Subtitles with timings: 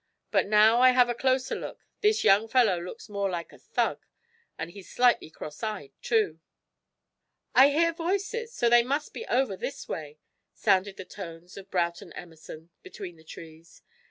[0.31, 4.03] But, now I have a closer look, this young fellow looks more like a thug,
[4.57, 6.39] and he's slightly cross eyed, too."
[7.53, 10.17] "I hear voices, so they must be over this way,"
[10.55, 13.83] sounded the tones of Broughton Emerson, between the trees.